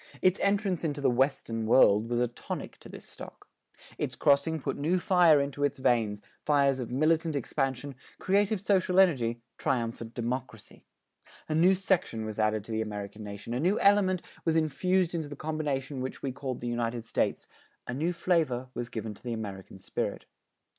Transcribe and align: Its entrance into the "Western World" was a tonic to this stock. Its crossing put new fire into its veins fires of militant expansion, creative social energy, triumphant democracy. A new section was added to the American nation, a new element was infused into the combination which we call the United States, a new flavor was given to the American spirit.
Its 0.23 0.39
entrance 0.39 0.83
into 0.83 0.99
the 0.99 1.11
"Western 1.11 1.67
World" 1.67 2.09
was 2.09 2.19
a 2.19 2.27
tonic 2.27 2.79
to 2.79 2.89
this 2.89 3.05
stock. 3.05 3.47
Its 3.99 4.15
crossing 4.15 4.59
put 4.59 4.75
new 4.75 4.97
fire 4.97 5.39
into 5.39 5.63
its 5.63 5.77
veins 5.77 6.23
fires 6.43 6.79
of 6.79 6.89
militant 6.89 7.35
expansion, 7.35 7.93
creative 8.17 8.59
social 8.59 8.99
energy, 8.99 9.41
triumphant 9.59 10.15
democracy. 10.15 10.85
A 11.47 11.53
new 11.53 11.75
section 11.75 12.25
was 12.25 12.39
added 12.39 12.63
to 12.63 12.71
the 12.71 12.81
American 12.81 13.23
nation, 13.23 13.53
a 13.53 13.59
new 13.59 13.79
element 13.79 14.23
was 14.43 14.55
infused 14.57 15.13
into 15.13 15.29
the 15.29 15.35
combination 15.35 16.01
which 16.01 16.23
we 16.23 16.31
call 16.31 16.55
the 16.55 16.65
United 16.67 17.05
States, 17.05 17.47
a 17.85 17.93
new 17.93 18.11
flavor 18.11 18.69
was 18.73 18.89
given 18.89 19.13
to 19.13 19.21
the 19.21 19.33
American 19.33 19.77
spirit. 19.77 20.25